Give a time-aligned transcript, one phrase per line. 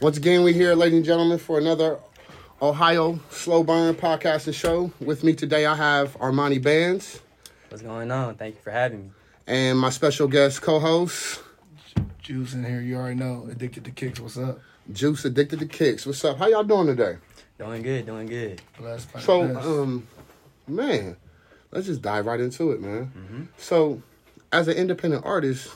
[0.00, 1.98] Once again, we're here, ladies and gentlemen, for another
[2.60, 4.92] Ohio Slow Burn podcast and show.
[5.00, 7.20] With me today, I have Armani Bandz
[7.68, 8.36] What's going on?
[8.36, 9.10] Thank you for having me.
[9.46, 11.40] and my special guest co-host,
[12.22, 13.48] Juice in here, you already know.
[13.50, 14.60] Addicted to kicks, what's up?
[14.92, 16.04] Juice Addicted to Kicks.
[16.06, 16.36] What's up?
[16.38, 17.16] How y'all doing today?
[17.58, 18.60] Doing good, doing good.
[18.78, 19.66] Blessed by So, the best.
[19.66, 20.06] um,
[20.68, 21.16] man,
[21.72, 23.48] let's just dive right into it, man.
[23.56, 24.02] So,
[24.52, 25.68] as an independent artist,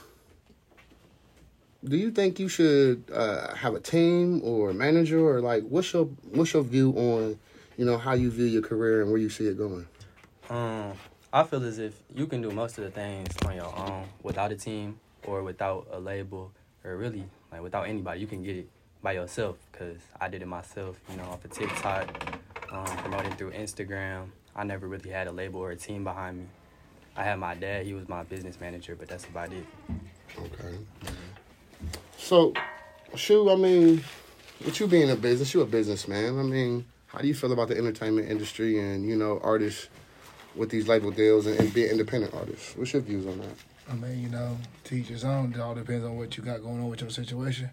[1.84, 5.92] do you think you should uh, have a team or a manager, or like, what's
[5.92, 7.38] your what's your view on,
[7.76, 9.86] you know, how you view your career and where you see it going?
[10.50, 10.92] Um,
[11.32, 14.50] I feel as if you can do most of the things on your own without
[14.50, 16.52] a team or without a label
[16.84, 18.20] or really like without anybody.
[18.20, 18.68] You can get it
[19.02, 20.98] by yourself because I did it myself.
[21.10, 22.34] You know, off of TikTok,
[22.72, 24.30] um, promoting through Instagram.
[24.56, 26.46] I never really had a label or a team behind me.
[27.16, 27.86] I had my dad.
[27.86, 29.64] He was my business manager, but that's about it.
[30.36, 30.78] Okay.
[32.28, 32.52] So,
[33.14, 34.04] Shu, I mean,
[34.62, 36.38] with you being a business, you're a businessman.
[36.38, 39.88] I mean, how do you feel about the entertainment industry and you know artists
[40.54, 42.76] with these label deals and, and being independent artists?
[42.76, 43.54] What's your views on that?
[43.90, 45.54] I mean, you know, teach his own.
[45.54, 47.70] It all depends on what you got going on with your situation.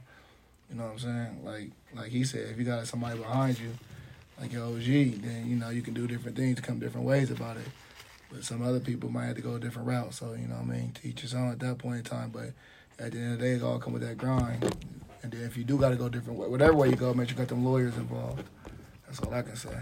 [0.69, 1.43] You know what I'm saying?
[1.43, 3.71] Like like he said, if you got somebody behind you,
[4.39, 7.57] like your OG, then you know you can do different things, come different ways about
[7.57, 7.67] it.
[8.31, 10.13] But some other people might have to go a different route.
[10.13, 10.93] So, you know what I mean?
[10.93, 12.29] Teach his own at that point in time.
[12.29, 12.51] But
[12.99, 14.63] at the end of the day, it all come with that grind.
[15.23, 17.29] And then if you do got to go different way, whatever way you go, make
[17.29, 18.43] sure you got them lawyers involved.
[19.05, 19.75] That's all I can say.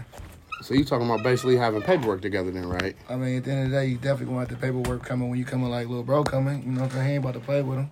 [0.62, 2.96] So you talking about basically having paperwork together, then, right?
[3.08, 5.38] I mean, at the end of the day, you definitely want the paperwork coming when
[5.38, 6.62] you coming like little bro coming.
[6.62, 7.06] You know what I'm saying?
[7.06, 7.90] He ain't about to play with him.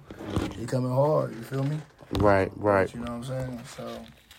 [0.59, 1.34] He coming hard.
[1.34, 1.79] You feel me?
[2.19, 2.92] Right, right.
[2.95, 3.61] You know what I'm saying?
[3.77, 3.84] So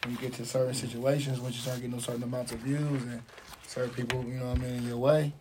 [0.03, 3.03] when you get to certain situations, once you start getting those certain amounts of views
[3.03, 3.21] and
[3.67, 5.33] certain people, you know what I mean, in your way,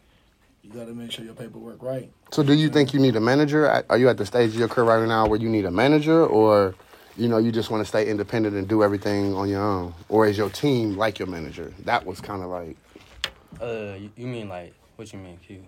[0.63, 2.11] you got to make sure your paperwork right.
[2.31, 3.85] So do you think you need a manager?
[3.89, 6.25] Are you at the stage of your career right now where you need a manager,
[6.25, 6.75] or
[7.17, 10.27] you know you just want to stay independent and do everything on your own, or
[10.27, 11.73] is your team like your manager?
[11.85, 12.77] That was kind of like.
[13.61, 15.63] Uh, you, you mean like what you mean, Q?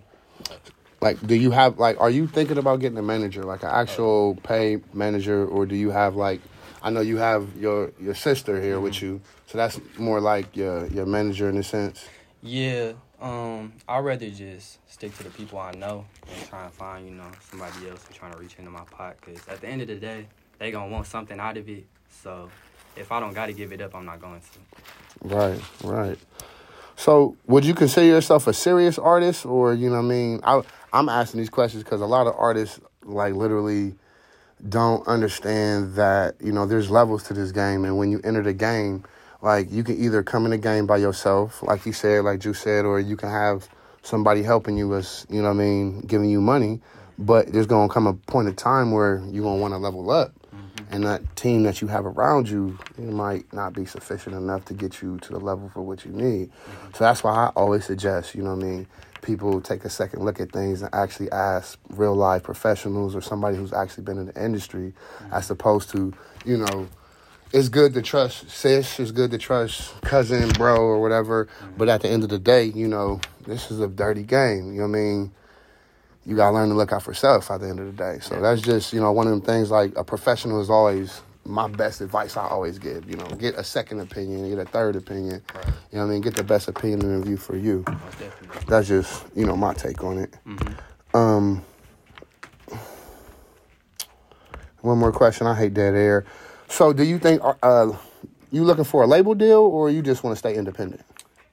[1.01, 1.99] Like, do you have like?
[1.99, 5.91] Are you thinking about getting a manager, like an actual pay manager, or do you
[5.91, 6.41] have like?
[6.81, 10.87] I know you have your your sister here with you, so that's more like your
[10.87, 12.07] your manager in a sense.
[12.41, 17.07] Yeah, um, I'd rather just stick to the people I know and try and find,
[17.07, 19.19] you know, somebody else who's trying to reach into my pot.
[19.21, 20.27] Cause at the end of the day,
[20.59, 21.85] they gonna want something out of it.
[22.09, 22.49] So
[22.95, 25.35] if I don't gotta give it up, I'm not going to.
[25.35, 26.17] Right, right.
[26.97, 30.61] So, would you consider yourself a serious artist, or you know, I mean, I
[30.93, 33.95] I'm asking these questions because a lot of artists like literally
[34.69, 38.53] don't understand that you know there's levels to this game, and when you enter the
[38.53, 39.03] game,
[39.41, 42.53] like you can either come in the game by yourself, like you said, like Drew
[42.53, 43.67] said, or you can have
[44.01, 46.81] somebody helping you as you know, what I mean, giving you money.
[47.17, 50.33] But there's gonna come a point of time where you're gonna want to level up
[50.53, 50.93] mm-hmm.
[50.93, 54.73] and that team that you have around you it might not be sufficient enough to
[54.73, 56.49] get you to the level for what you need.
[56.49, 56.93] Mm-hmm.
[56.93, 58.87] So that's why I always suggest, you know what I mean,
[59.21, 63.55] people take a second look at things and actually ask real life professionals or somebody
[63.55, 65.33] who's actually been in the industry mm-hmm.
[65.33, 66.13] as opposed to,
[66.45, 66.87] you know,
[67.53, 71.47] it's good to trust sis, it's good to trust cousin, bro, or whatever.
[71.77, 74.73] But at the end of the day, you know, this is a dirty game.
[74.73, 75.31] You know what I mean?
[76.25, 78.19] you gotta learn to look out for self at the end of the day.
[78.19, 81.67] So that's just, you know, one of them things like a professional is always my
[81.67, 83.07] best advice I always give.
[83.09, 85.43] You know, get a second opinion, get a third opinion.
[85.53, 85.65] Right.
[85.91, 86.21] You know what I mean?
[86.21, 87.83] Get the best opinion and review for you.
[87.87, 88.67] Most.
[88.67, 90.33] That's just, you know, my take on it.
[91.13, 91.63] Um
[94.81, 95.47] one more question.
[95.47, 96.25] I hate dead air.
[96.75, 97.93] So do you think uh
[98.51, 101.05] you looking for a label deal or you just want to stay independent?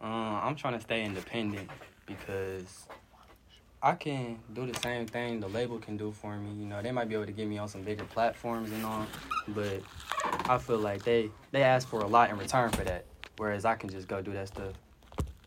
[0.02, 1.70] Uh, I'm trying to stay independent
[2.06, 2.88] because
[3.80, 6.50] I can do the same thing the label can do for me.
[6.50, 9.06] You know, they might be able to get me on some bigger platforms and all,
[9.46, 9.80] but
[10.48, 13.04] I feel like they they ask for a lot in return for that,
[13.36, 14.72] whereas I can just go do that stuff.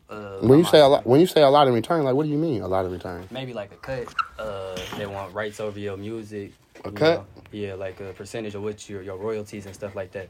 [0.08, 2.22] Uh, When you say a lot when you say a lot in return, like what
[2.24, 3.28] do you mean a lot in return?
[3.30, 4.14] maybe like a cut.
[4.38, 6.52] Uh, they want rights over your music.
[6.86, 7.26] A you know?
[7.52, 10.28] Yeah, like a percentage of what your your royalties and stuff like that.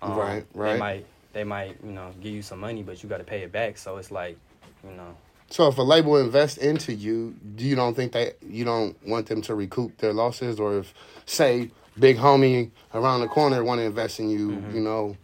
[0.00, 0.72] Um, Right, right.
[0.74, 3.42] They might they might you know give you some money, but you got to pay
[3.42, 3.78] it back.
[3.78, 4.36] So it's like,
[4.84, 5.16] you know,
[5.50, 9.26] So if a label invests into you, do you don't think that you don't want
[9.26, 10.92] them to recoup their losses, or if
[11.26, 14.74] say big homie around the corner want to invest in you, Mm-hmm.
[14.74, 15.16] you know,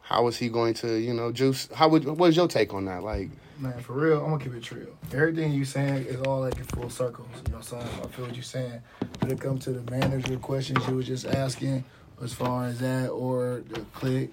[0.00, 1.68] how is he going to, you know, juice?
[1.74, 3.02] How would what is your take on that?
[3.02, 4.96] Like, Man, for real, I'm gonna keep it real.
[5.12, 7.28] Everything you saying is all like in full circles.
[7.46, 8.00] You know what I'm saying?
[8.02, 8.82] I feel what you're saying.
[9.20, 11.84] When it comes to the manager questions you were just asking,
[12.22, 14.32] as far as that or the click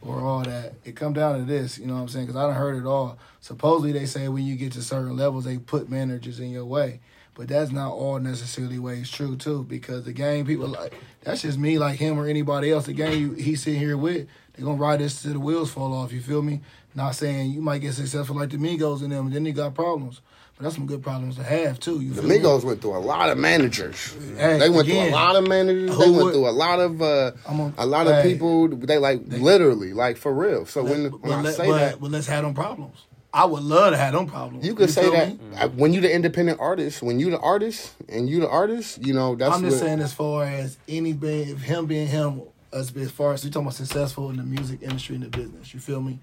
[0.00, 1.78] or all that, it come down to this.
[1.78, 2.26] You know what I'm saying?
[2.26, 3.18] Because I done heard it all.
[3.40, 7.00] Supposedly they say when you get to certain levels, they put managers in your way.
[7.34, 11.58] But that's not all necessarily ways true too, because the game people like that's just
[11.58, 12.86] me, like him or anybody else.
[12.86, 16.12] The game you, sitting here with, they're gonna ride this to the wheels fall off.
[16.12, 16.60] You feel me?
[16.94, 19.74] Not saying you might get successful like the Migos and them, and then they got
[19.74, 20.20] problems.
[20.56, 22.00] But that's some good problems to have too.
[22.00, 22.38] You The feel me?
[22.38, 24.14] Migos went through a lot of managers.
[24.36, 25.90] Hey, they went again, through a lot of managers.
[25.96, 28.68] They went would- through a lot of uh, a- a lot of people.
[28.68, 30.66] They like literally, like for real.
[30.66, 32.96] So when, but, when I let- say but, that, but let's have them problems.
[33.32, 34.66] I would love to have them problems.
[34.66, 35.78] you could say that me?
[35.80, 39.36] when you're the independent artist, when you're the artist and you the artist, you know
[39.36, 42.42] that's I'm just what, saying, as far as any being, him being him,
[42.72, 45.72] as, as far as you talking about successful in the music industry and the business,
[45.72, 46.18] you feel me?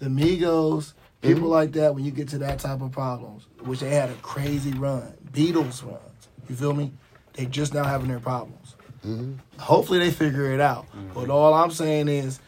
[0.00, 1.46] The Migos, people Mm-hmm.
[1.50, 4.72] like that, when you get to that type of problems, which they had a crazy
[4.72, 6.92] run, Beatles runs, you feel me?
[7.34, 8.74] They just now having their problems.
[9.06, 9.34] Mm-hmm.
[9.60, 10.86] Hopefully they figure it out.
[11.14, 12.40] But all I'm saying is,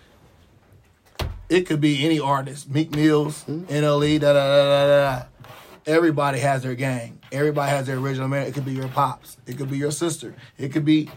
[1.48, 3.72] it could be any artist, Meek Mills, Mm-hmm.
[3.72, 5.18] NLE, da da da da da.
[5.18, 5.24] da.
[5.84, 7.18] Everybody has their gang.
[7.32, 8.46] Everybody has their original man.
[8.46, 9.36] It could be your pops.
[9.46, 10.34] It could be your sister.
[10.56, 11.10] It could be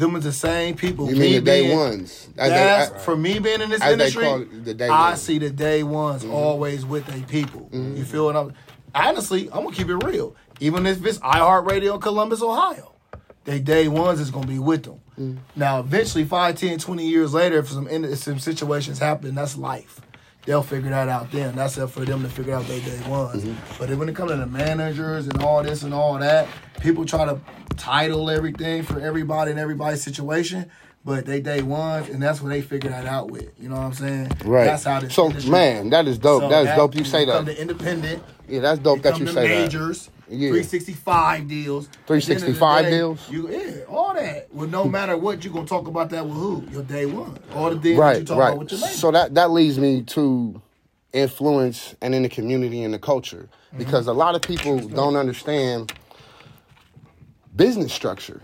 [0.00, 1.06] them as the same people.
[1.08, 2.28] you mean Me the day being- ones.
[2.34, 4.24] That's for me being in this industry.
[4.24, 6.34] call it, the day I see the day ones mm-hmm.
[6.34, 7.68] always with their people.
[7.72, 8.02] You mm-hmm.
[8.04, 8.54] feel what I'm?
[8.94, 10.34] Honestly, I'm gonna keep it real.
[10.58, 12.92] Even if it's iHeartRadio in Columbus, Ohio,
[13.44, 15.00] they day ones is gonna be with them.
[15.18, 15.38] Mm.
[15.54, 20.00] Now, eventually, 5, 10, 20 years later, if some if some situations happen, that's life.
[20.46, 21.54] They'll figure that out then.
[21.54, 23.44] That's up for them to figure out their day ones.
[23.44, 23.74] Mm-hmm.
[23.78, 26.48] But when it comes to the managers and all this and all that,
[26.80, 27.38] people try to
[27.76, 30.70] title everything for everybody and everybody's situation.
[31.04, 33.50] But they day ones, and that's what they figure that out with.
[33.58, 34.32] You know what I'm saying?
[34.44, 34.64] Right.
[34.64, 36.42] That's how this so industry- man, that is dope.
[36.42, 36.94] so That's that- dope.
[36.94, 37.54] You say Come that.
[37.54, 38.22] to independent.
[38.48, 39.62] Yeah, that's dope that come you say that.
[39.62, 40.10] majors.
[40.30, 40.50] Yeah.
[40.50, 41.86] 365 deals.
[41.86, 43.30] At the end of the 365 day, deals?
[43.30, 44.48] You yeah, all that.
[44.54, 46.64] Well, no matter what, you're gonna talk about that with who?
[46.70, 47.38] Your day one.
[47.54, 48.48] All the deals that you Right, talk right.
[48.48, 48.94] about with your label.
[48.94, 50.62] So that that leads me to
[51.12, 53.78] influence and in the community and the culture Mm-hmm.
[53.78, 55.92] because a lot of people don't understand
[57.54, 58.40] business structure.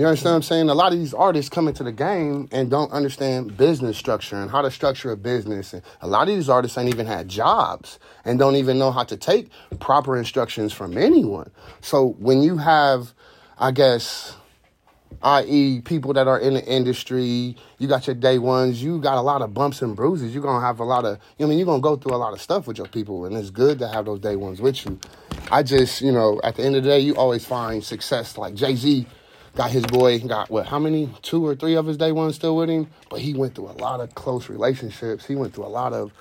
[0.00, 0.70] You understand what I'm saying?
[0.70, 4.50] A lot of these artists come into the game and don't understand business structure and
[4.50, 5.74] how to structure a business.
[5.74, 9.04] And a lot of these artists ain't even had jobs and don't even know how
[9.04, 11.50] to take proper instructions from anyone.
[11.82, 13.12] So when you have,
[13.58, 14.36] I guess,
[15.22, 19.20] i.e., people that are in the industry, you got your day ones, you got a
[19.20, 20.32] lot of bumps and bruises.
[20.32, 22.40] You're gonna have a lot of, I mean, you're gonna go through a lot of
[22.40, 24.98] stuff with your people, and it's good to have those day ones with you.
[25.52, 28.38] I just, you know, at the end of the day, you always find success.
[28.38, 29.06] Like Jay Z
[29.54, 32.56] got his boy, got what, how many, two or three of his day ones still
[32.56, 32.88] with him?
[33.08, 35.26] But he went through a lot of close relationships.
[35.26, 36.12] He went through a lot of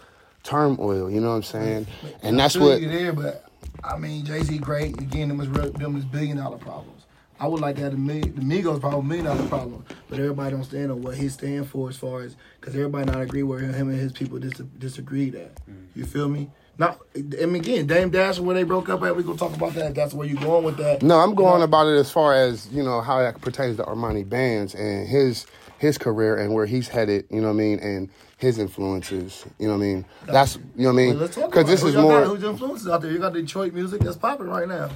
[0.44, 1.88] turmoil, you know what I'm saying?
[2.24, 3.46] And that's what, you there, but
[3.84, 5.00] I mean, Jay Z great.
[5.00, 7.06] Again, them is them is billion dollar problems.
[7.40, 10.52] I would like to have the, million, the Migos problem, million dollar problem, but everybody
[10.52, 13.60] don't stand on what he stand for as far as because everybody not agree where
[13.60, 15.56] him and his people dis- disagreed at.
[15.66, 15.88] Mm.
[15.96, 16.50] You feel me?
[16.80, 19.16] Not, I mean, again, Dame Dash where they broke up at.
[19.16, 19.94] We gonna talk about that.
[19.94, 21.04] That's where you going with that.
[21.04, 21.66] No, I'm You going know?
[21.66, 25.46] about it as far as you know how that pertains to Armani Bandz and his
[25.78, 27.26] his career and where he's headed.
[27.30, 29.46] You know what I mean, and his influences.
[29.60, 30.06] You know what I mean.
[30.26, 31.20] That's you know what I Well, mean.
[31.20, 31.88] let's talk Because about this it.
[31.90, 33.12] is Who y'all got- more Who's your influences out there?
[33.12, 34.90] You got Detroit music that's popping right now.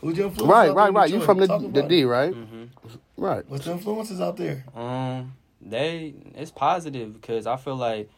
[0.00, 0.46] Who's your influences?
[0.50, 1.10] right, out right, right.
[1.10, 1.26] You Detroit?
[1.26, 2.06] from the the about D, it.
[2.06, 2.34] right?
[3.18, 3.44] Right.
[3.48, 4.64] What's the influences out there?
[4.74, 8.08] Um, they it's positive because I feel like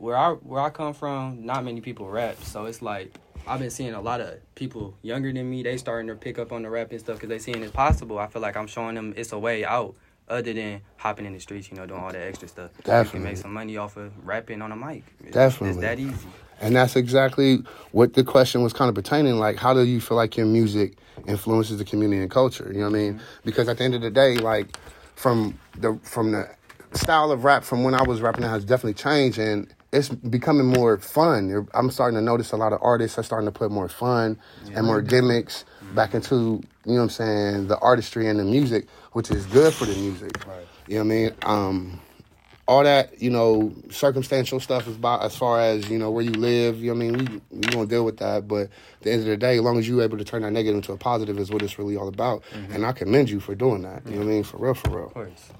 [0.00, 3.14] where I where I come from, not many people rap, so it's like
[3.46, 5.62] I've been seeing a lot of people younger than me.
[5.62, 8.18] They starting to pick up on the rap and stuff because they seeing it's possible.
[8.18, 9.94] I feel like I'm showing them it's a way out
[10.28, 12.70] other than hopping in the streets, you know, doing all that extra stuff.
[12.78, 13.28] You can Definitely.
[13.28, 15.04] make some money off of rapping on a mic.
[15.24, 15.70] It's, Definitely.
[15.70, 16.28] it's that easy.
[16.60, 19.38] And that's exactly what the question was kind of pertaining.
[19.38, 22.70] Like, how do you feel like your music influences the community and culture?
[22.72, 23.14] You know what I mean?
[23.14, 23.24] Mm-hmm.
[23.44, 24.78] Because at the end of the day, like,
[25.16, 26.48] from the from the
[26.92, 30.66] style of rap from when I was rapping, it has definitely changed, and it's becoming
[30.66, 31.66] more fun.
[31.74, 34.38] I'm starting to notice a lot of artists are starting to put more fun
[34.74, 36.34] and more gimmicks back into
[36.86, 39.96] you know what I'm saying the artistry and the music, which is good for the
[39.96, 40.46] music.
[40.46, 40.66] Right.
[40.86, 41.34] You know what I mean?
[41.42, 42.00] Um,
[42.68, 46.30] all that you know circumstantial stuff is about as far as you know where you
[46.30, 48.70] live you know what i mean we we gonna deal with that but at
[49.02, 50.92] the end of the day as long as you're able to turn that negative into
[50.92, 54.04] a positive is what it's really all about and i commend you for doing that
[54.06, 55.50] you know what i mean for real for real Of course.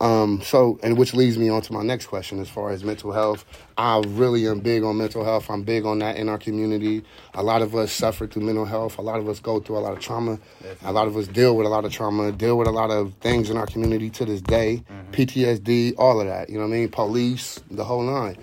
[0.00, 3.10] Um so and which leads me on to my next question as far as mental
[3.10, 3.44] health.
[3.76, 5.50] I really am big on mental health.
[5.50, 7.02] I'm big on that in our community.
[7.34, 8.98] A lot of us suffer through mental health.
[8.98, 10.38] A lot of us go through a lot of trauma.
[10.84, 13.12] A lot of us deal with a lot of trauma deal with a lot of
[13.14, 14.84] things in our community to this day.
[15.10, 16.88] Ptsd all of that you know what i mean?
[16.90, 18.36] Police the whole nine.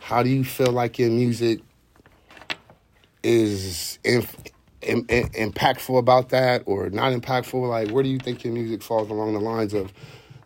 [0.00, 1.60] How do you feel like your music
[3.22, 4.36] is inf-
[4.82, 7.68] im- im- impactful about that or not impactful?
[7.68, 9.92] Like where do you think your music falls along the lines of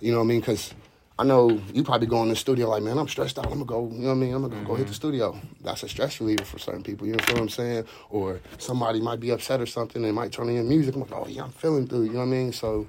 [0.00, 0.74] you know what i mean because
[1.20, 3.46] I know you probably go in the studio like, man, I'm stressed out.
[3.46, 4.34] I'm gonna go, you know what I mean?
[4.34, 4.94] I'm gonna go hit the mm-hmm.
[4.94, 5.40] studio.
[5.62, 7.08] That's a stress reliever for certain people.
[7.08, 7.86] You know what I'm saying?
[8.10, 10.00] Or somebody might be upset or something.
[10.00, 10.94] They might turn in music.
[10.94, 12.04] I'm like, oh yeah, I'm feeling through.
[12.04, 12.52] You know what I mean?
[12.52, 12.86] So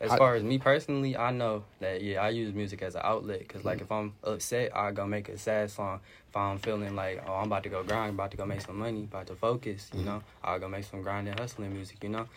[0.00, 3.00] As I- far as me personally, I know that yeah, I use music as an
[3.02, 3.84] outlet because like mm-hmm.
[3.84, 5.98] if I'm upset, I go make a sad song.
[6.28, 8.78] If I'm feeling like oh I'm about to go grind, about to go make some
[8.78, 10.08] money, about to focus, you mm-hmm.
[10.08, 12.28] know, I'll go make some grinding, hustling music, you know.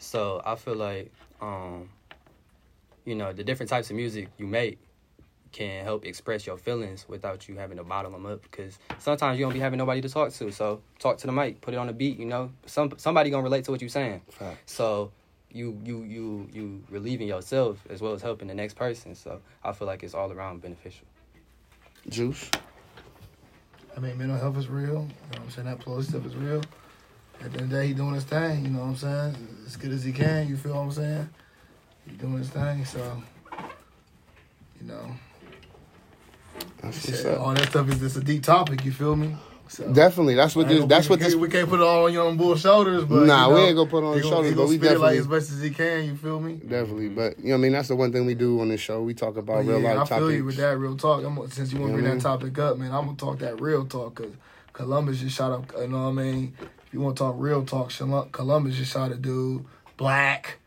[0.00, 1.88] So I feel like um,
[3.08, 4.78] you know, the different types of music you make
[5.50, 9.44] can help express your feelings without you having to bottle them up because sometimes you
[9.46, 11.86] don't be having nobody to talk to so talk to the mic put it on
[11.86, 14.58] the beat you know some somebody gonna relate to what you're saying Fact.
[14.66, 15.10] so
[15.50, 19.14] you you you you relieving yourself as well as helping the next person.
[19.14, 21.06] So I feel like it's all around beneficial.
[22.08, 22.50] Juice.
[23.96, 24.86] I mean, mental health is real.
[24.86, 25.66] You know what I'm saying?
[25.66, 26.62] That plug stuff is real.
[27.40, 28.64] At the end of the day, he doing his thing.
[28.64, 29.48] You know what I'm saying?
[29.66, 30.48] As good as he can.
[30.48, 31.28] You feel what I'm saying?
[32.16, 32.84] Doing his thing.
[32.84, 33.22] So,
[34.80, 35.10] you know,
[36.80, 38.84] what's all that stuff is just a deep topic.
[38.84, 39.36] You feel me?
[39.68, 40.34] So, Definitely.
[40.34, 40.84] That's what this.
[40.86, 41.38] That's we what can't- this.
[41.38, 43.76] We can't put it all on your own bull shoulders, but Nah, you we ain't
[43.76, 45.70] gonna put it on his shoulders, but we it like definitely- as best as he
[45.70, 46.04] can.
[46.06, 46.54] You feel me?
[46.54, 49.02] Definitely, but you know, I mean, that's the one thing we do on this show.
[49.02, 51.22] We talk about real yeah, I life feel you with that real talk.
[51.22, 53.84] I'm, since you want to bring that topic up, man, I'm gonna talk that real
[53.84, 54.32] talk because
[54.72, 55.70] Columbus just shot up.
[55.78, 56.54] You know what I mean?
[56.86, 57.92] If you want to talk real talk,
[58.32, 59.66] Columbus just shot a dude
[59.98, 60.58] black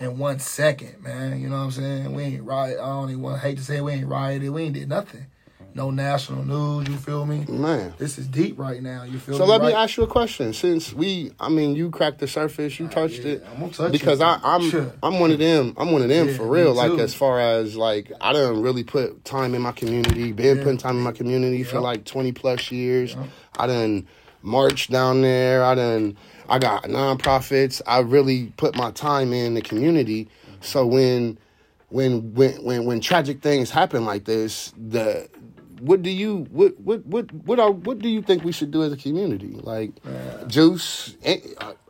[0.00, 1.40] in one second, man.
[1.40, 2.14] You know what I'm saying?
[2.14, 2.78] We ain't riot.
[2.80, 4.50] I don't even want hate to say we ain't rioted.
[4.50, 5.26] We ain't did nothing.
[5.72, 6.88] No national news.
[6.88, 7.44] You feel me?
[7.48, 7.94] Man.
[7.96, 9.04] This is deep right now.
[9.04, 9.50] You feel So me?
[9.50, 10.52] let me ask you a question.
[10.52, 13.72] Since we, I mean, you cracked the surface, you ah, touched yeah, it, I'm gonna
[13.72, 14.24] touch because it.
[14.24, 14.92] I, I'm, Sure.
[15.00, 15.74] I'm one of them.
[15.76, 16.74] I'm one of them Yeah, for real.
[16.74, 20.32] Like as far as like, I done really put time in my community.
[20.32, 20.62] Been Yeah.
[20.64, 23.16] putting time in my community for like 20 plus years.
[23.56, 24.08] I done
[24.42, 25.64] marched down there.
[25.64, 26.16] I done,
[26.48, 27.80] I got nonprofits.
[27.86, 30.28] I really put my time in the community.
[30.60, 31.38] So when,
[31.88, 35.28] when, when, when, when tragic things happen like this, the
[35.80, 38.82] what do you what what what what are what do you think we should do
[38.82, 39.58] as a community?
[39.62, 39.92] Like
[40.46, 41.38] Juice, eh,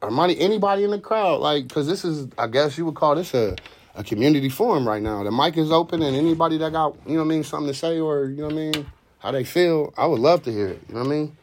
[0.00, 1.40] Armani, anybody in the crowd?
[1.40, 3.56] Like, because this is, I guess you would call this a
[3.96, 5.24] a community forum right now.
[5.24, 7.74] The mic is open, and anybody that got you know what I mean something to
[7.74, 8.86] say or you know what I mean
[9.20, 10.80] how they feel, I would love to hear it.
[10.88, 11.36] You know what I mean?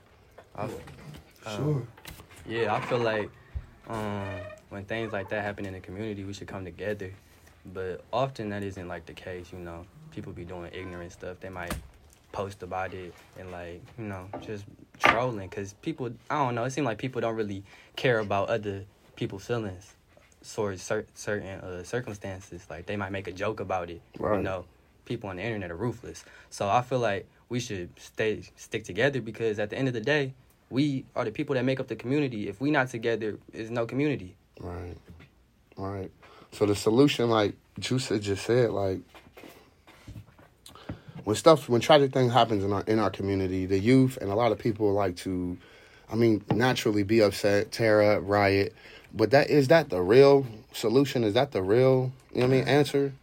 [0.56, 0.70] I,
[1.56, 1.88] Sure.
[2.48, 3.30] yeah, I feel like
[3.89, 4.25] um,
[4.70, 7.12] when things like that happen in the community, we should come together.
[7.74, 9.51] But often that isn't like the case.
[9.51, 11.39] You know, people be doing ignorant stuff.
[11.39, 11.74] They might
[12.32, 14.66] post about it and like you know just
[15.00, 16.63] trolling because people I don't know.
[16.66, 17.63] It seems like people don't really
[17.96, 18.84] care about other
[19.16, 19.94] people's feelings.
[20.54, 24.01] Towards cer- certain uh, circumstances, like they might make a joke about it.
[24.18, 24.38] Right.
[24.38, 24.66] You know,
[25.04, 26.24] people on the internet are ruthless.
[26.50, 30.01] So I feel like we should stay stick together because at the end of the
[30.01, 30.34] day,
[30.70, 32.48] we are the people that make up the community.
[32.48, 34.36] If we not together, there's no community.
[34.60, 34.98] Right,
[35.78, 36.12] right.
[36.52, 39.00] So the solution, like Juice just said, like
[41.24, 44.36] when stuff, when tragic thing happens in our in our community, the youth and a
[44.36, 45.58] lot of people like to,
[46.12, 48.74] I mean, naturally be upset, tear up, riot.
[49.14, 51.24] But that is that the real solution?
[51.24, 53.14] Is that the real, you know what I mean, answer?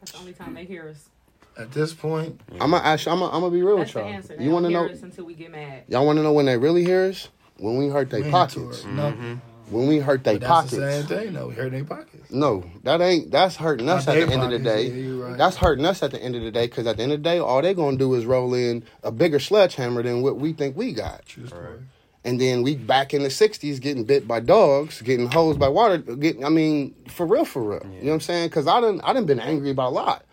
[0.00, 1.08] That's the only time they hear us.
[1.58, 3.06] At this point, I'm gonna ask.
[3.08, 4.16] I'm gonna, I'm gonna be real That's with the y'all.
[4.16, 4.36] answer.
[4.36, 4.84] They You want to know?
[4.86, 5.84] until we get mad.
[5.88, 7.28] Y'all want to know when they really hear us?
[7.58, 8.84] When we hurt their pockets.
[8.84, 9.34] No, mm-hmm.
[9.74, 11.08] When we hurt their but that's the pockets.
[11.08, 11.32] same thing.
[11.32, 11.48] though.
[11.48, 12.30] we hurt their pockets.
[12.30, 13.30] No, that ain't.
[13.30, 14.88] That's hurting us Not at the their end of the pockets, day.
[14.88, 15.38] yeah, you right.
[15.38, 16.66] That's hurting us at the end of the day.
[16.66, 19.10] Because at the end of the day, all they gonna do is roll in a
[19.10, 21.24] bigger sledgehammer than what we think we got.
[21.24, 21.78] True story.
[22.24, 25.98] And then we back in the '60s getting bit by dogs, getting hosed by water.
[25.98, 27.82] Getting, I mean, for real, for real.
[27.84, 28.48] You know what I'm saying?
[28.48, 30.24] Because I done, I done been angry about a lot,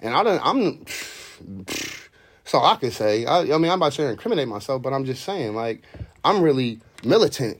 [0.00, 0.84] and I don't, I'm.
[2.46, 5.24] So I can say, I, I mean, I'm about to incriminate myself, but I'm just
[5.24, 5.82] saying, like,
[6.22, 7.58] I'm really militant.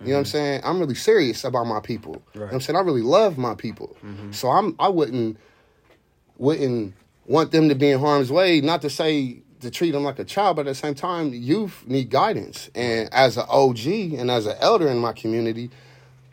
[0.00, 0.30] You know what I'm mm-hmm.
[0.30, 0.60] saying?
[0.62, 2.22] I'm really serious about my people.
[2.34, 2.76] You know what I'm saying?
[2.76, 3.96] I really love my people.
[4.04, 4.32] Mm-hmm.
[4.32, 5.38] So I'm I wouldn't
[6.36, 6.94] wouldn't
[7.26, 10.24] want them to be in harm's way, not to say to treat them like a
[10.24, 12.70] child, but at the same time, youth need guidance.
[12.74, 15.70] And as an OG and as an elder in my community,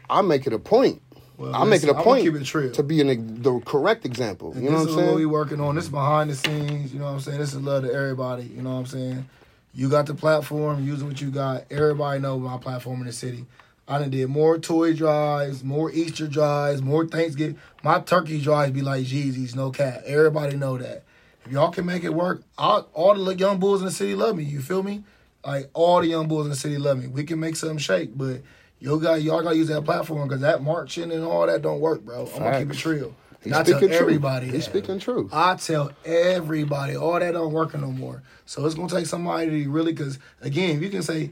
[0.10, 1.02] I make it a point.
[1.38, 4.54] Well, I make it listen, a point to be an, the correct example.
[4.54, 5.76] And you know what I'm saying what we working on.
[5.76, 6.94] This is behind the scenes.
[6.94, 7.40] You know what I'm saying?
[7.40, 8.44] This is love to everybody.
[8.44, 9.30] You know what I'm saying?
[9.74, 11.66] You got the platform, using what you got.
[11.72, 13.46] Everybody know my platform in the city.
[13.88, 17.58] I done did more toy drives, more Easter drives, more Thanksgiving.
[17.84, 20.04] My turkey drives be like Jeezy's, no cat.
[20.06, 21.04] Everybody know that.
[21.46, 24.38] If y'all can make it work, all, all the young bulls in the city love
[24.38, 24.44] me.
[24.44, 25.04] You feel me?
[25.46, 27.08] Like all the young bulls in the city love me.
[27.08, 28.42] We can make something shake, but
[28.84, 31.80] y'all got y'all got to use that platform because that marching and all that don't
[31.80, 32.28] work, bro.
[32.36, 32.86] I'm gonna keep it Facts.
[32.86, 33.16] real.
[33.42, 34.02] He's I tell speaking truth.
[34.02, 34.46] everybody.
[34.46, 34.72] He's that.
[34.72, 35.30] speaking truth.
[35.34, 38.22] I tell everybody, all that don't working no more.
[38.46, 41.32] So it's gonna take somebody to really, because again, you can say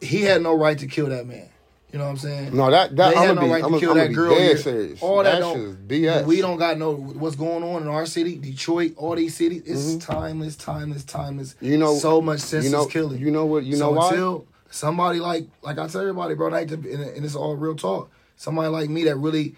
[0.00, 1.48] he had no right to kill that man.
[1.92, 2.56] You know what I'm saying?
[2.56, 4.30] No, that that they I'm had no be, right I'm to kill I'm that girl.
[4.32, 5.02] dead serious.
[5.02, 6.24] All that, that don't, BS.
[6.24, 9.62] We don't got no what's going on in our city, Detroit, all these cities.
[9.66, 11.54] It's timeless, timeless, timeless.
[11.54, 11.66] Mm-hmm.
[11.66, 13.18] You know- so much senseless you know, killing.
[13.18, 13.64] You know what?
[13.64, 14.10] You so know why?
[14.70, 17.74] Somebody like like I tell everybody, bro, and, I hate to, and, it's all real
[17.74, 18.10] talk.
[18.36, 19.54] Somebody like me that really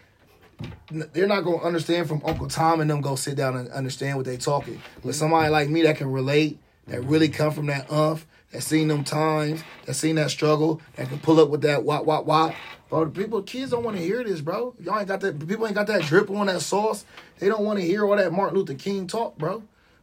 [0.90, 4.26] they're not gonna understand from Uncle Tom and them go sit down and understand what
[4.26, 4.81] they talking.
[4.97, 5.11] But mm-hmm.
[5.12, 7.11] somebody like me that can relate, that mm-hmm.
[7.11, 11.19] really come from that umph, that seen them times, that seen that struggle, that can
[11.19, 12.54] pull up with that wop wop wop.
[12.88, 14.75] Bro, the people, kids don't want to hear this, bro.
[14.78, 15.49] Y'all ain't got that.
[15.49, 17.07] People ain't got that drip on that sauce.
[17.38, 19.62] They don't want to hear all that Martin Luther King talk, bro.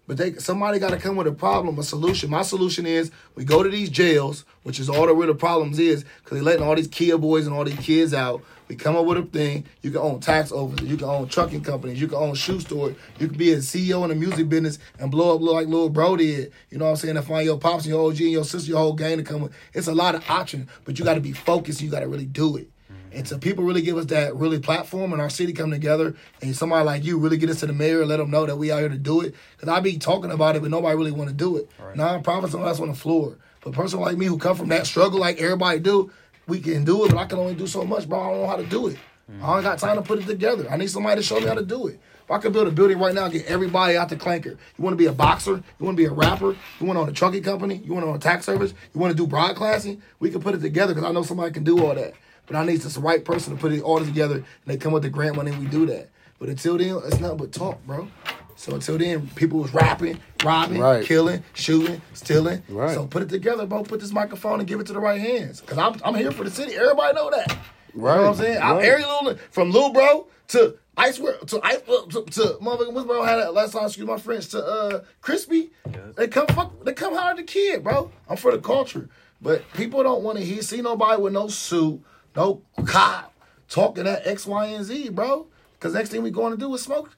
[0.09, 2.31] But they somebody got to come with a problem, a solution.
[2.31, 6.03] My solution is we go to these jails, which is all the real problems is,
[6.23, 8.41] because they're letting all these kid boys and all these kids out.
[8.67, 9.65] We come up with a thing.
[9.83, 12.95] You can own tax offices, you can own trucking companies, you can own shoe stores,
[13.19, 16.17] you can be a CEO in the music business and blow up like little bro
[16.17, 16.53] did.
[16.71, 17.15] You know what I'm saying?
[17.15, 19.41] And find your pops and your OG and your sister, your whole gang to come
[19.41, 19.53] with.
[19.75, 21.81] It's a lot of options, but you got to be focused.
[21.81, 22.71] You got to really do it.
[23.11, 26.55] And so people really give us that really platform and our city come together and
[26.55, 28.71] somebody like you really get us to the mayor and let them know that we
[28.71, 29.33] out here to do it.
[29.55, 31.69] Because I be talking about it, but nobody really want to do it.
[31.95, 33.37] Non-profits and that's on the floor.
[33.61, 36.11] But a person like me who come from that struggle like everybody do,
[36.47, 38.19] we can do it, but I can only do so much, bro.
[38.19, 38.97] I don't know how to do it.
[39.31, 39.45] Mm-hmm.
[39.45, 40.67] I don't got time to put it together.
[40.69, 41.99] I need somebody to show me how to do it.
[42.23, 44.51] If I could build a building right now and get everybody out the clanker.
[44.77, 45.51] You want to be a boxer?
[45.51, 46.55] You want to be a rapper?
[46.79, 47.81] You want to own a trucking company?
[47.83, 48.73] You want to own a tax service?
[48.93, 50.01] You want to do broadcasting?
[50.19, 52.13] We can put it together because I know somebody can do all that.
[52.49, 54.91] But I need just the right person to put it all together and they come
[54.91, 56.09] with the grant money and we do that.
[56.39, 58.07] But until then, it's nothing but talk, bro.
[58.55, 61.05] So until then, people was rapping, robbing, Right.
[61.05, 62.63] killing, shooting, stealing.
[62.67, 62.93] Right.
[62.93, 63.83] So put it together, bro.
[63.83, 65.61] Put this microphone and give it to the right hands.
[65.61, 66.75] Cause I'm I'm here for the city.
[66.75, 67.49] Everybody know that.
[67.93, 68.61] You Right, know what I'm saying?
[68.61, 68.85] I'm right.
[68.85, 73.07] every little from Lil Bro to Ice World to Ice uh, to, to motherfucking what's
[73.07, 75.71] bro had that last time excuse my French to uh Crispy.
[76.15, 78.11] They come fuck they come hard the kid, bro.
[78.27, 79.07] I'm for the culture.
[79.41, 82.01] But people don't want to hear see nobody with no suit,
[82.39, 83.33] no cop
[83.67, 85.47] talking that X, Y, and Z, bro.
[85.79, 87.15] Cause next thing we going to do is smoke.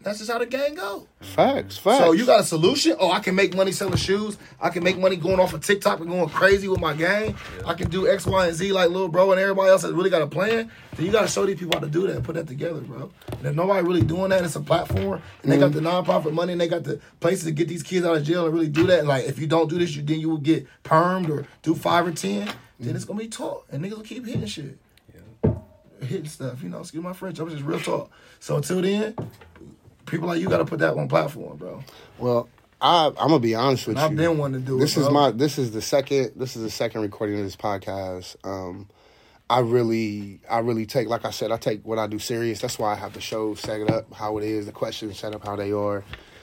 [0.00, 1.06] That's just how the gang go.
[1.20, 1.98] Facts, facts.
[1.98, 2.96] So you got a solution?
[2.98, 4.36] Oh, I can make money selling shoes.
[4.60, 7.36] I can make money going off of TikTok and going crazy with my game.
[7.64, 10.10] I can do X, Y, and Z like little bro and everybody else that really
[10.10, 10.70] got a plan.
[10.96, 12.80] Then you got to show these people how to do that and put that together,
[12.80, 13.12] bro.
[13.30, 15.84] And if nobody really doing that, it's a platform, and they got mm-hmm.
[15.84, 18.44] the nonprofit money, and they got the places to get these kids out of jail
[18.44, 19.06] and really do that.
[19.06, 22.06] Like if you don't do this, you then you will get permed or do five
[22.06, 22.48] or ten.
[22.80, 24.78] Then it's gonna be taught, and niggas will keep hitting shit
[26.00, 26.62] hitting stuff.
[26.62, 27.38] You know, excuse my French.
[27.38, 28.10] I'm just real talk.
[28.40, 29.14] So until then,
[30.06, 31.82] people like you got to put that on platform, bro.
[32.18, 32.48] Well,
[32.80, 34.16] I I'm gonna be honest with And I've you.
[34.16, 35.02] been wanting to do this it.
[35.02, 38.36] is my this is the second this is the second recording of this podcast.
[38.44, 38.88] Um,
[39.48, 42.60] I really I really take like I said I take what I do serious.
[42.60, 45.34] That's why I have the show set it up how it is, the questions set
[45.34, 46.02] up how they are,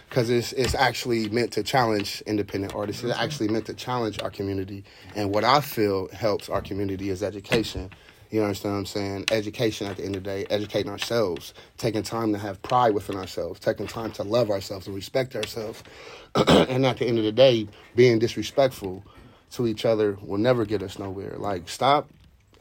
[0.09, 3.03] because it's it's actually meant to challenge independent artists.
[3.03, 4.83] It's actually meant to challenge our community.
[5.15, 7.91] And what I feel helps our community is education.
[8.31, 9.25] You understand what I'm saying?
[9.31, 13.15] Education at the end of the day, educating ourselves, taking time to have pride within
[13.15, 15.83] ourselves, taking time to love ourselves and respect ourselves.
[16.35, 19.03] and at the end of the day, being disrespectful
[19.51, 21.35] to each other will never get us nowhere.
[21.37, 22.07] Like, stop.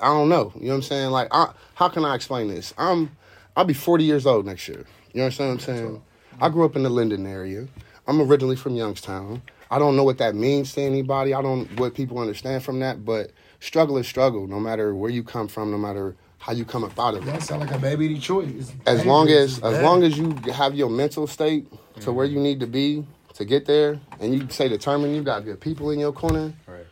[0.01, 0.53] I don't know.
[0.55, 1.11] You know what I'm saying?
[1.11, 2.73] Like, I, how can I explain this?
[2.79, 3.15] I'm,
[3.55, 4.87] I'll be 40 years old next year.
[5.13, 6.03] You understand what I'm saying?
[6.41, 7.67] I grew up in the Linden area.
[8.07, 9.43] I'm originally from Youngstown.
[9.71, 11.35] I don't know what that means to anybody.
[11.35, 15.23] I don't what people understand from that, but struggle is struggle, no matter where you
[15.23, 17.79] come from, no matter how you come up out of it That sound like a
[17.79, 18.49] baby Detroit.
[18.49, 21.67] It's as long as as long as you have your mental state
[22.01, 22.37] to where mm-hmm.
[22.37, 25.91] you need to be to get there and you say determined you got good people
[25.91, 26.87] in your corner Right.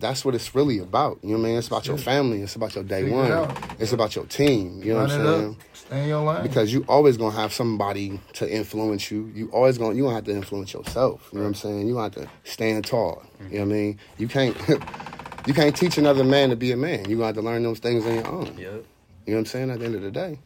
[0.00, 2.54] That's what it's really about you know what i mean it's about your family it's
[2.54, 3.80] about your day Figure one out.
[3.80, 5.56] it's about your team you know Run what i'm saying up.
[5.76, 6.42] Stay in your line.
[6.42, 9.32] because you always gonna have somebody to influence you.
[9.34, 11.30] You always gonna you gonna have to influence yourself.
[11.32, 11.86] You know what I'm saying?
[11.88, 13.22] You gonna have to stand tall.
[13.50, 13.98] You know what I mean?
[14.18, 14.54] You can't
[15.46, 17.08] you can't teach another man to be a man.
[17.08, 18.46] You gonna have to learn those things on your own.
[18.46, 18.56] Yep.
[18.58, 18.82] You know
[19.24, 19.70] what I'm saying?
[19.70, 20.38] At the end of the day.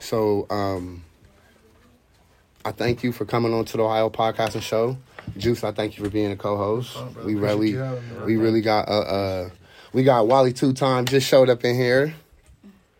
[0.00, 1.04] So um,
[2.64, 4.96] I thank you for coming on to the Ohio Podcasting Show.
[5.36, 6.92] Juice, I thank you for being a co-host.
[6.96, 8.24] Oh, we really, you having me, bro.
[8.26, 9.50] we really got uh, uh,
[9.92, 12.14] we got Wally two time just showed up in here.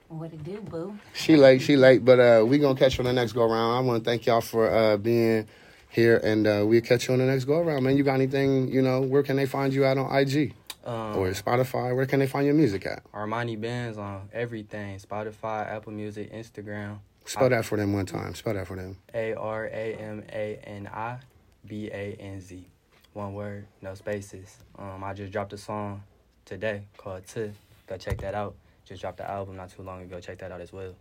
[0.09, 0.99] What it do, boo?
[1.15, 3.77] She late, she late, but uh, we gonna catch you on the next go around.
[3.77, 5.47] I want to thank y'all for uh, being
[5.89, 7.83] here, and uh, we'll catch you on the next go around.
[7.83, 8.69] Man, you got anything?
[8.69, 11.95] You know, where can they find you out on IG Um, or Spotify?
[11.97, 13.03] Where can they find your music at?
[13.13, 16.99] Armani Bandz on everything Spotify, Apple Music, Instagram.
[17.25, 18.35] Spell that for them one time.
[18.35, 18.97] Spell that for them.
[19.15, 21.19] A R A M A N I
[21.67, 22.67] B A N Z.
[23.13, 24.57] One word, no spaces.
[24.79, 26.03] Um, I just dropped a song
[26.45, 27.51] today called T.
[27.87, 28.55] Go check that out.
[28.87, 30.19] Just dropped the album not too long ago.
[30.21, 30.95] Check that out as well.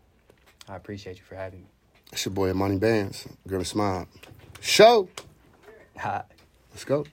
[0.68, 1.68] I appreciate you for having me.
[2.12, 3.28] It's your boy Money Bands.
[3.48, 4.08] Grim Smile.
[4.60, 5.08] Show.
[5.98, 6.24] Hi.
[6.72, 7.06] Let's go.